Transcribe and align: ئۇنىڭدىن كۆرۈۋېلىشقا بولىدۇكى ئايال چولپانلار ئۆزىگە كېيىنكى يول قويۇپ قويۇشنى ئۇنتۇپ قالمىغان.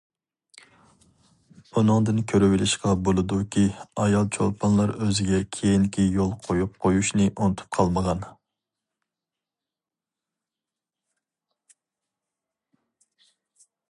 ئۇنىڭدىن 1.81 2.21
كۆرۈۋېلىشقا 2.31 2.93
بولىدۇكى 3.09 3.65
ئايال 4.05 4.25
چولپانلار 4.37 4.93
ئۆزىگە 5.09 5.41
كېيىنكى 5.57 6.07
يول 6.15 6.33
قويۇپ 6.47 6.81
قويۇشنى 6.87 7.29
ئۇنتۇپ 7.35 7.79
قالمىغان. 7.79 8.27